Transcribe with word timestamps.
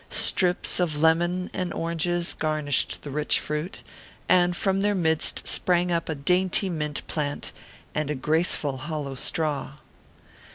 Strips 0.09 0.79
of 0.79 0.99
lemon 0.99 1.51
and 1.53 1.71
oranges 1.71 2.33
garnished 2.33 3.03
the 3.03 3.11
rich 3.11 3.39
fruit, 3.39 3.83
and 4.27 4.57
from 4.57 4.81
their 4.81 4.95
midst 4.95 5.45
sprang 5.47 5.91
up 5.91 6.09
a 6.09 6.15
dainty 6.15 6.71
mint 6.71 7.05
plant, 7.05 7.51
and 7.93 8.09
a 8.09 8.15
graceful 8.15 8.77
hollow 8.77 9.13
straw. 9.13 9.73